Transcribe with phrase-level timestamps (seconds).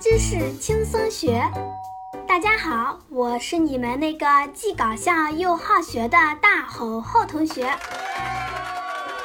[0.00, 1.42] 知识轻松学。
[2.24, 7.68] 大家好，我是你们那个既搞笑又好学的大吼吼同学。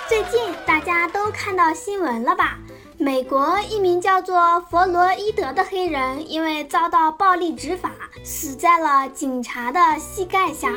[0.10, 2.58] 最近大家都看到新闻了吧？
[2.98, 7.92] 美国一名叫做弗洛伊德的黑人因为遭到暴力执法，
[8.24, 10.74] 死在了警察的膝盖下。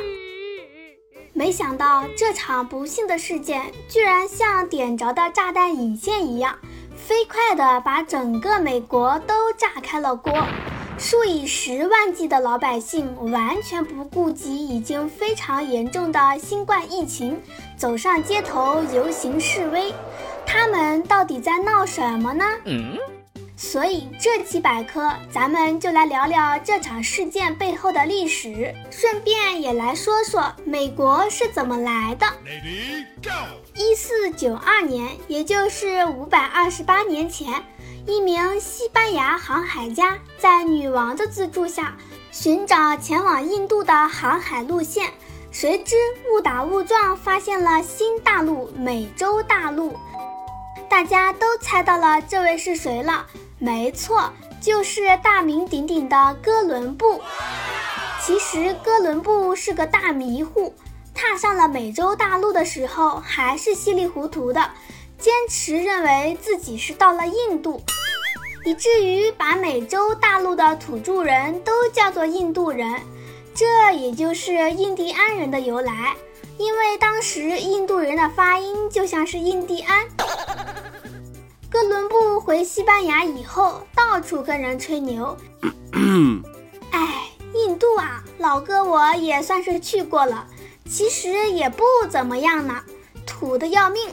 [1.32, 6.58] 没想到这场不幸的事件居然像点着的炸弹引线一样。
[7.06, 10.32] 飞快地把整个美国都炸开了锅，
[10.98, 17.40] 数以十万计的老百姓完全不顾及已经非常严重的新冠疫情，
[17.76, 19.94] 走上街头游行示威。
[20.44, 22.44] 他们到底在闹什么呢？
[23.56, 32.26] 所以这期百科，咱们就来聊聊这场事件背后的历史，顺便也来说说美国是怎么来的。
[33.74, 37.64] 一四九二年，也就是五百二十八年前，
[38.06, 41.96] 一名西班牙航海家在女王的资助下，
[42.30, 45.10] 寻找前往印度的航海路线，
[45.50, 45.96] 谁知
[46.30, 49.96] 误打误撞发现了新大陆——美洲大陆。
[50.90, 53.26] 大家都猜到了这位是谁了。
[53.66, 57.20] 没错，就是大名鼎鼎的哥伦布。
[58.24, 60.72] 其实哥伦布是个大迷糊，
[61.12, 64.70] 踏上了美洲大陆的时候还是稀里糊涂的，
[65.18, 67.82] 坚持认为自己是到了印度，
[68.64, 72.88] 以至于把美洲大陆的土著人都叫做印度人，
[73.52, 76.14] 这也就是印第安人的由来。
[76.56, 80.06] 因为当时印度人的发音就像是印第安。
[81.76, 85.36] 哥伦布回西班牙以后，到处跟人吹牛。
[86.90, 90.46] 哎，印度啊，老哥我也算是去过了，
[90.88, 92.82] 其实也不怎么样呢，
[93.26, 94.08] 土的要命。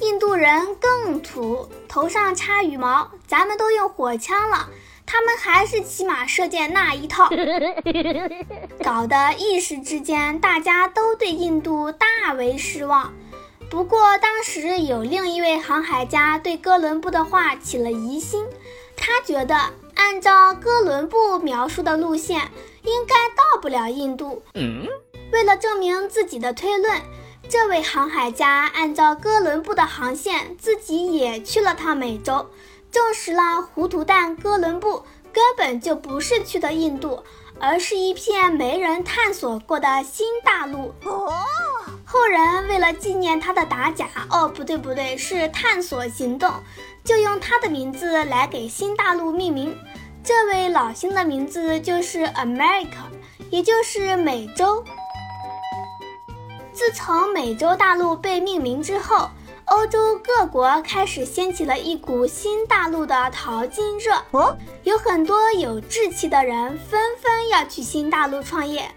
[0.00, 4.68] 印度人更土，头上插羽毛，咱们都用火枪了，
[5.06, 7.30] 他们还是骑马射箭那一套，
[8.82, 13.12] 搞得一时之间大家都对印度大为失望。
[13.70, 18.44] 不过，当时有另一位航海家对哥伦布的话起了疑心，
[18.96, 19.56] 他觉得
[19.94, 22.40] 按照哥伦布描述的路线，
[22.82, 24.42] 应该到不了印度。
[25.32, 27.00] 为了证明自己的推论，
[27.48, 32.46] 这位航海家按照哥伦布的航线，自己也去了趟美洲，
[32.92, 35.02] 证实了糊涂蛋哥伦布
[35.32, 37.24] 根本就不是去的印度，
[37.60, 40.94] 而是一片没人探索过的新大陆。
[42.04, 46.52] 后人为了纪念他的打假，哦，不对不对，是探索行动，
[47.02, 49.76] 就用他的名字来给新大陆命名。
[50.22, 53.04] 这位老星的名字就是 America，
[53.50, 54.84] 也就是美洲。
[56.72, 59.28] 自从美洲大陆被命名之后，
[59.74, 64.14] 欧洲各国开始掀起了一股新大陆的淘金热，
[64.84, 68.88] 有很多有志气的人纷纷要去新大陆创业。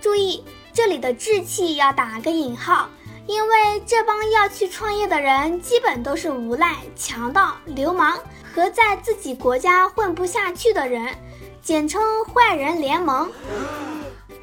[0.00, 0.44] 注意。
[0.72, 2.88] 这里的志气要打个引号，
[3.28, 8.18] 因为这帮要去创业的人基本都是无赖、强盗、流氓
[8.52, 11.14] 和在自己国家混不下去的人，
[11.62, 13.30] 简称坏人联盟。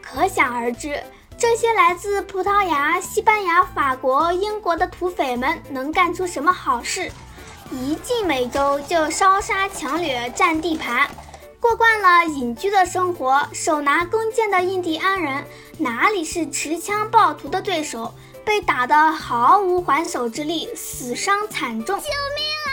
[0.02, 1.04] 可想而知，
[1.42, 7.12] 这些来自葡萄牙、西班牙、法国、英国的土匪们能干出什么好事？
[7.72, 11.10] 一进美洲就烧杀抢掠、占地盘。
[11.60, 15.44] 过惯了隐居的生活，手拿弓箭的印第安人
[15.80, 18.14] 哪里是持枪暴徒的对手？
[18.46, 21.98] 被打得毫无还手之力，死伤惨重。
[21.98, 22.70] 救命啊！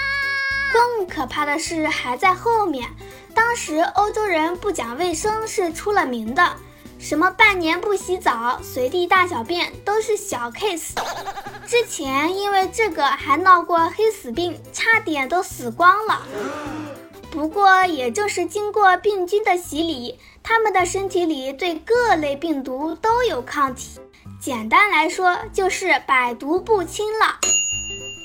[0.74, 2.86] 更可怕的是还在后面。
[3.34, 6.54] 当时欧洲人不讲卫生是出了名的，
[6.98, 10.94] 什么半年不洗澡、随地大小便都是小 case。
[11.66, 16.26] 之前因为这个还闹过黑死病，差点都死光了。
[17.30, 24.00] 不过，也正是经过病菌的洗礼，他们的身体里对各类病毒都有抗体。
[24.40, 27.38] 简单来说，就是百毒不侵了。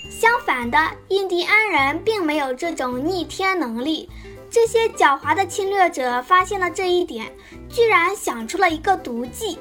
[0.10, 0.78] 相反的，
[1.10, 4.10] 印第安人并没有这种逆天能力。
[4.50, 7.36] 这些狡猾的侵略者发现了这一点，
[7.74, 9.58] 居然想出了一个毒计，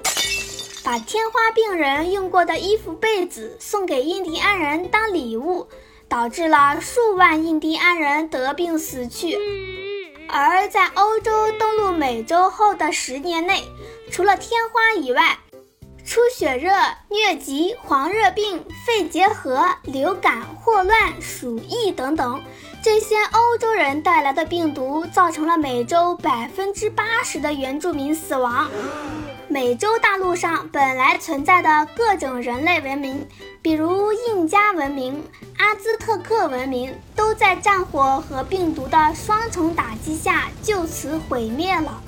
[0.85, 5.67] 把天花病人用过的衣服、被子送给印第安人当礼物。
[6.09, 9.38] 导致了数万印第安人得病死去，
[10.29, 13.64] 而在欧洲登陆美洲后的十年内，
[14.11, 15.38] 除了天花以外，
[16.05, 16.70] 出血热、
[17.08, 22.43] 疟疾、黄热病、肺结核、流感、霍乱、鼠疫等等，
[22.82, 28.69] 这些欧洲人带来的病毒造成了美洲百分之八十的原住民死亡。
[29.46, 33.25] 美洲大陆上本来存在的各种人类文明，
[33.62, 35.23] 比如印加文明、
[35.58, 42.02] 阿兹特克文明，都在战火和病毒的双重打击下就此毁灭了。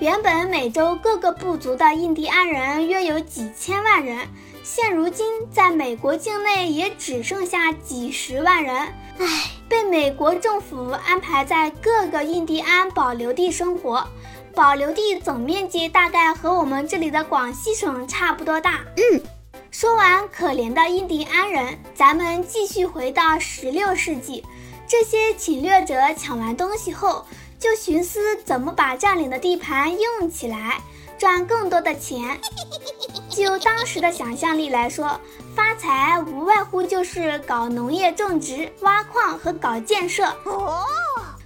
[0.00, 4.26] 原本美洲各个部族的印第安人约有几千万人，
[4.64, 8.74] 现如今在美国境内也只剩下几十万人。
[9.18, 14.04] 唉，被美国政府安排在各个印第安保留地生活。
[14.52, 18.80] 保留地总面积大概和我们这里的广西省差不多大。
[18.96, 19.22] 嗯，
[19.70, 24.44] 说完可怜的印第安人，咱们继续回到十六世纪。
[24.88, 27.24] 这些侵略者抢完东西后，
[27.60, 30.80] 就寻思怎么把占领的地盘用起来，
[31.16, 32.40] 赚更多的钱。
[33.40, 35.18] 就当时的想象力来说，
[35.56, 40.26] 发财无外乎就是搞农业种植、挖矿和搞建设。
[40.44, 40.84] 哦。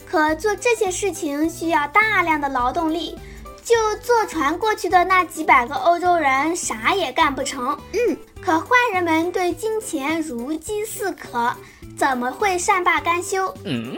[0.05, 3.17] 可做这些事情需要大量的劳动力，
[3.63, 7.79] 就坐船过去的那几百个欧洲人啥也干不成。
[7.93, 11.55] 嗯，可坏人们对金钱如饥似渴，
[11.97, 13.55] 怎么会善罢甘休？
[13.65, 13.97] 嗯，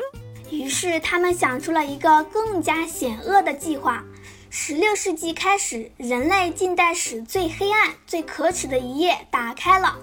[0.50, 4.04] 于是他们想出了一个更加险恶的计划。
[4.48, 9.96] 十六世纪开始，人类近代史最黑暗、最可耻的一页打开了。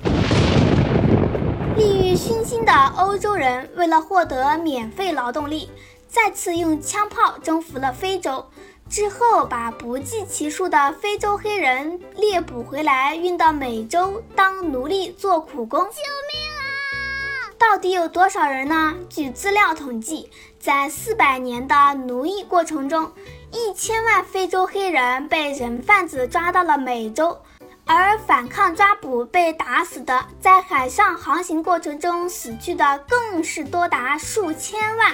[1.78, 5.70] 利欲熏心的欧洲人为了获得免费劳动力。
[6.08, 8.46] 再次用枪炮征服了非洲，
[8.88, 15.80] 之后把不计其数的非洲黑人猎捕回来，运到美洲当奴隶做苦工。
[15.80, 17.50] 救命啊！
[17.58, 18.94] 到底有多少人呢？
[19.10, 20.30] 据资料统计，
[20.60, 23.12] 在四百年的奴役过程中，
[23.54, 27.38] 一千万非洲黑人被人贩子抓到了美洲。
[27.86, 35.14] 而反抗抓捕被打死的，在海上航行过程中死去的更是多达数千万。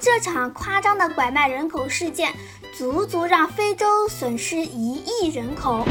[0.00, 2.32] 这场夸张的拐卖人口事件，
[2.72, 5.84] 足足让非洲损失一亿人口。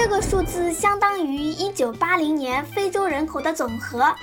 [0.00, 4.14] 这个数字相当于一九八零年非洲人口的总和。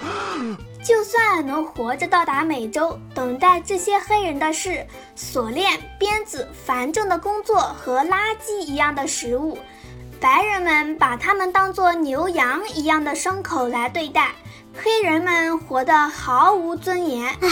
[0.82, 4.88] 就算能活着到达美洲，等待这些黑人的是
[5.18, 9.58] 锁链、鞭子、繁重的工作和垃圾一样的食物。
[10.18, 14.34] 白人们把他们当作牛羊一样的牲口来对待，
[14.82, 17.28] 黑人们活得毫无尊严。
[17.42, 17.50] 唉，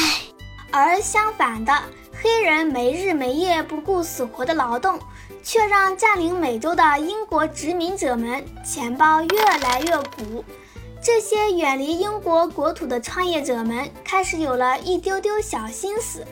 [0.72, 1.78] 而相反的，
[2.22, 4.98] 黑人没日没夜不顾死活的劳动，
[5.44, 10.44] 却让占领美洲的英国殖民者们钱包越来越鼓。
[11.02, 16.26] 这些远离英国国土的创业者们开始有了一丢丢小心思。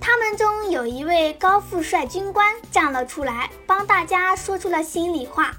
[0.00, 5.52] 他们中有一位高富帅军官站了出来，帮大家说出了心里话。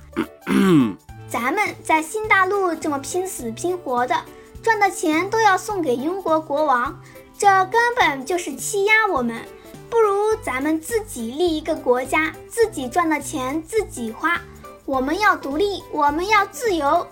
[1.27, 4.15] 咱们在新大陆这么拼死拼活的，
[4.61, 6.99] 赚的钱都要送给英国国王，
[7.37, 9.41] 这根本就是欺压我们。
[9.89, 14.39] 不如咱们自己立一个国家，自己赚的钱自己花。
[14.85, 17.07] 我们要独立，我们要自由，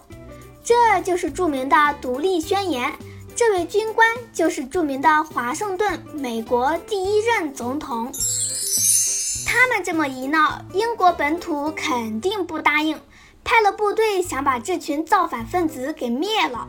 [0.63, 2.89] 这就是著名的《独立宣言》。
[3.35, 8.11] 这位军官就是著名的华盛顿，美国第一任总统。
[9.45, 12.99] 他们这么一闹，英国本土肯定不答应，
[13.43, 16.67] 派了部队想把这群造反分子给灭了。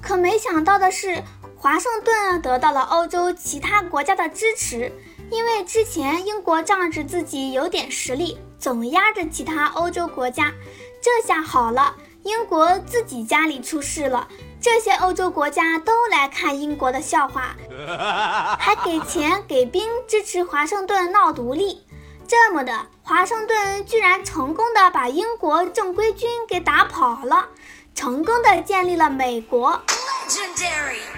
[0.00, 1.22] 可没想到的是，
[1.62, 4.90] 华盛顿得到了欧洲其他国家的支持，
[5.30, 10.52] 因为之前英国仗着自己有点实力，总压着其他欧洲国家。
[11.00, 11.94] 这下好了，
[12.24, 14.26] 英国自己家里出事了。
[14.60, 17.54] 这些欧洲国家都来看英国的笑话，
[18.58, 21.86] 还给钱给兵支持华盛顿闹独立。
[22.26, 27.46] 这么的，华盛顿居然成功的把英国正规军给打跑了，
[27.94, 29.80] 成功的建立了美国。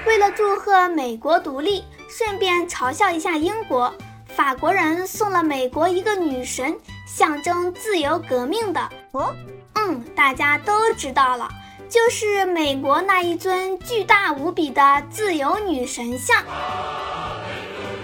[0.06, 3.92] 为了祝贺美国独立，顺便嘲笑一下英国，
[4.26, 8.80] 法国人送了美国一个女神，象征自由革命的。
[9.12, 9.35] 哦，
[9.75, 11.49] 嗯，大家都知道了。
[11.88, 16.42] 就是美国那一尊巨大无比的自由女神像。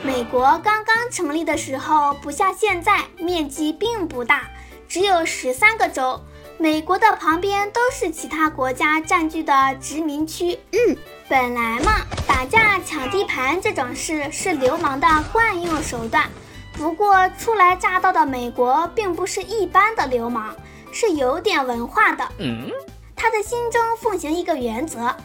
[0.02, 4.48] 美国刚刚成立的时候，不像现在，面积并不大，
[4.88, 6.20] 只有十三个州。
[6.60, 10.58] 美国的旁边都是其他国家占据的殖民区。
[10.72, 10.94] 嗯，
[11.26, 16.28] 本来嘛，打架抢地盘这种事是流氓的惯用手段。
[16.74, 20.54] 不过初来乍到的美国并不是一般的流氓，
[20.92, 22.28] 是有点文化的。
[22.36, 22.70] 嗯。
[23.16, 25.16] 他的心中奉行一个原则：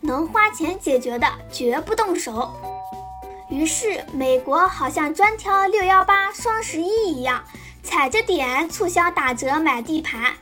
[0.00, 2.50] 能花钱解决的绝不动手。
[3.50, 7.44] 于是，美国好像专挑六幺八、双十一一样，
[7.82, 10.34] 踩着点促销打折买地盘。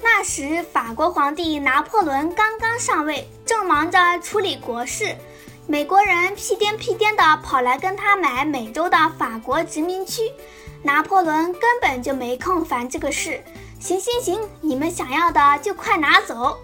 [0.00, 5.14] 那时法国皇帝拿破仑刚刚上位，正忙着处理国事，
[5.66, 10.22] 美国人屁颠屁颠的跑来跟他买美洲的法国殖民区，
[10.82, 13.42] 拿破仑根本就没空烦这个事。
[13.78, 16.58] 行行行，你们想要的就快拿走。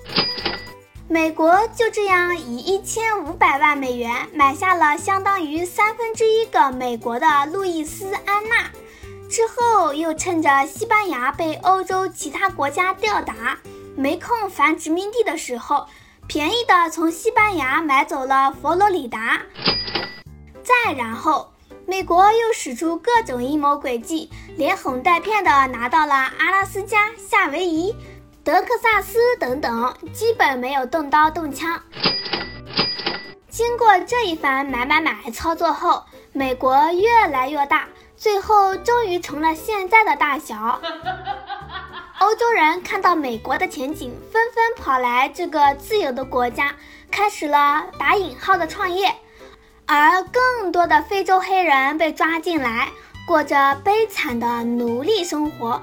[1.07, 8.71] 美国就这样以一千五百万美元买下了相当于三分之一个美国的路易斯安那，
[9.35, 13.59] 之后又趁着西班牙被欧洲其他国家吊打，
[13.97, 15.89] 没空烦殖民地的时候，
[16.29, 19.43] 便宜的从西班牙买走了佛罗里达。
[20.63, 21.53] 再然后，
[21.85, 27.93] 美国又使出各种阴谋诡计，连哄带骗的拿到了阿拉斯加、夏威夷。
[28.45, 31.83] 德克萨斯等等，基本没有动刀动枪。
[33.49, 40.81] 经过这一番买买买操作后，美国越来越大，最后终于成了现在的大小。
[42.21, 46.75] 欧洲人看到美国的前景，纷纷跑来这个自由的国家，
[47.11, 49.15] 开始了打引号的创业。
[49.87, 52.89] 而更多的非洲黑人被抓进来，
[53.27, 55.83] 过着悲惨的奴隶生活。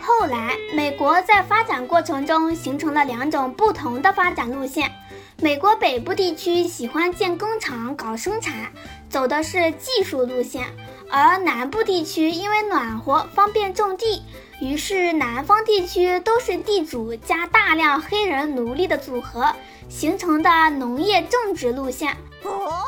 [0.00, 4.92] 后来，美国在发展过程中形成了两种不同的发展路线。
[5.40, 8.72] 美国北部地区喜欢建工厂搞生产，
[9.08, 10.64] 走的是技术路线；
[11.10, 14.22] 而南部地区因为暖和，方便种地，
[14.60, 19.54] 于是南方地区都是地主加大量黑人奴隶的组合
[19.88, 22.16] 形成的农业种植路线。
[22.42, 22.82] 哦，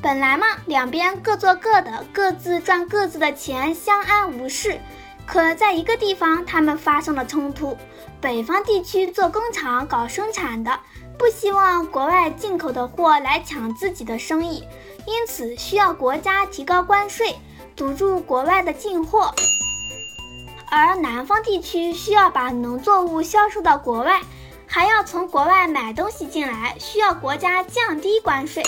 [0.00, 4.78] 本来嘛，两边各做各的，各自赚各自的钱，相安无事。
[5.24, 7.78] 可在一个地方，他们发生了冲突。
[8.20, 10.78] 北方地区做工厂搞生产的，
[11.22, 14.64] 不希望国外进口的货来抢自己的生意，
[15.06, 17.36] 因此需要国家提高关税，
[17.76, 19.32] 堵住国外的进货。
[20.68, 24.20] 而南方地区需要把农作物销售到国外，
[24.66, 28.60] 还要从国外买东西进来，需要国家降低关税。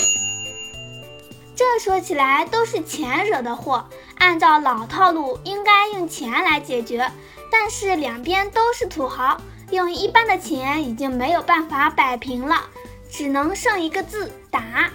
[1.56, 3.84] 这说起来都是钱惹的祸。
[4.18, 7.10] 按照老套路，应该用钱来解决，
[7.50, 9.38] 但是两边都是土豪，
[9.70, 12.62] 用一般的钱已经没有办法摆平了，
[13.10, 14.90] 只能剩一个字打。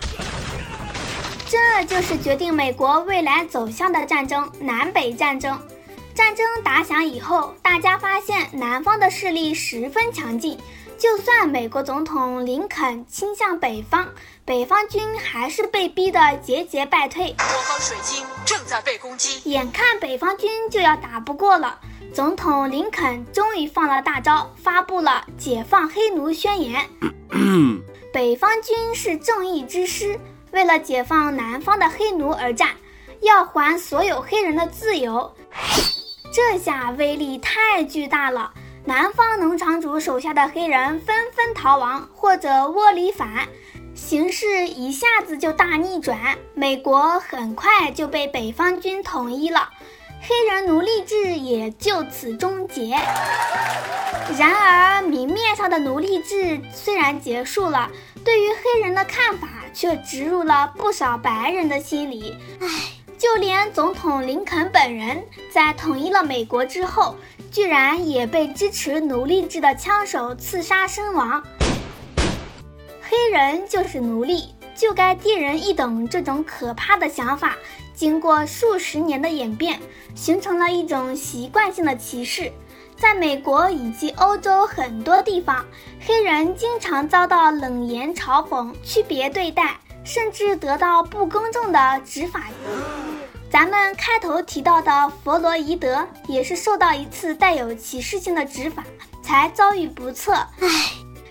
[1.47, 5.59] 这就是决定美国未来走向的战争——南北战争。
[6.13, 10.57] 战争打响以后，大家发现南方的势力十分强劲。
[10.99, 14.09] 就算美国总统林肯倾向北方，
[14.43, 17.33] 北方军还是被逼得节节败退。
[17.39, 21.79] 我方水晶正在被攻击，眼看北方军就要打不过了，
[22.13, 26.85] 总统林肯终于放了大招，发布了解放黑奴宣言。
[28.11, 30.19] 北方军是正义之师，
[30.51, 32.71] 为了解放南方的黑奴而战，
[33.21, 35.33] 要还所有黑人的自由。
[36.33, 38.51] 这下威力太巨大了。
[38.85, 43.47] 南方农场主手下的黑人纷纷逃亡或者窝里反，
[43.93, 46.17] 形势一下子就大逆转。
[46.53, 49.69] 美国很快就被北方军统一了，
[50.21, 52.97] 黑人奴隶制也就此终结。
[54.37, 57.89] 然而，明面上的奴隶制虽然结束了，
[58.23, 62.35] 对于黑人的看法却植入了不少白人的心里。
[62.61, 62.67] 唉，
[63.17, 67.15] 就连总统林肯本人在统一了美国之后。
[67.51, 71.43] 居然也被支持奴隶制的枪手刺杀身亡。
[73.01, 76.07] 黑人就是奴隶，就该低人一等。
[76.07, 77.55] 这种可怕的想法，
[77.95, 79.79] 经过数十年的演变，
[80.13, 82.51] 形成了一种习惯性的歧视。
[82.95, 85.65] 在美国以及欧洲很多地方，
[86.05, 92.43] 黑人经常遭到冷言嘲讽、区别对待，甚至得到不公正的执法。
[93.51, 98.83] 咱们开头提到的弗洛伊德也是受到一次带有歧视性的执法，
[99.23, 100.33] 才遭遇不测。
[100.33, 100.67] 唉，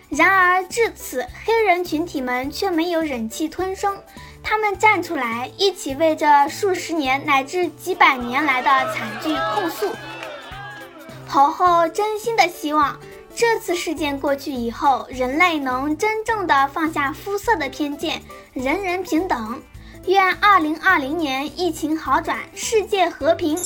[0.08, 3.96] 然而至此，黑人群体们却没有忍气吞声，
[4.42, 9.88] 他们站出来，一起为这数十年乃至几百年来的惨剧控诉。
[11.28, 12.98] 侯后真心的希望，
[13.36, 18.20] 这次事件过去以后，人类能真正的放下肤色的偏见，
[18.52, 19.62] 人人平等。
[20.08, 23.58] 愿二零二零年疫情好转，世界和平。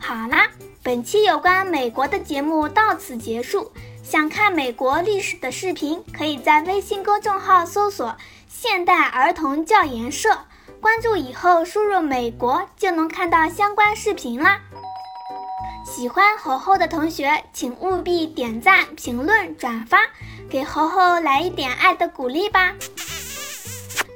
[0.00, 0.48] 好啦，
[0.82, 3.70] 本期有关美国的节目到此结束。
[4.02, 8.16] 想看美国历史的视频，可以在微信公众号搜索
[8.48, 10.30] “现代儿童教研社”，
[10.80, 14.58] 关注以后输入“美国”就能看到相关视频啦。
[15.84, 19.98] 喜欢猴猴的同学，请务必点赞、评论、转发，
[20.48, 22.72] 给猴猴来一点爱的鼓励吧。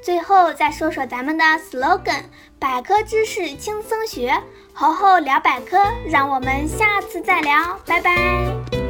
[0.03, 2.23] 最后再说说咱们的 slogan，
[2.59, 4.37] 百科知识轻松学，
[4.73, 5.77] 猴猴聊百科，
[6.09, 8.82] 让我们下次再聊，拜拜。